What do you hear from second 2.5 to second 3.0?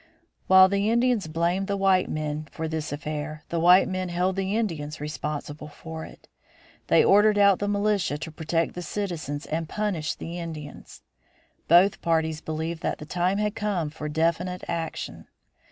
for this